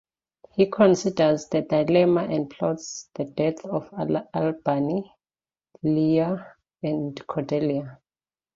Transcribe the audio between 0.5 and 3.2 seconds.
He considers the dilemma and plots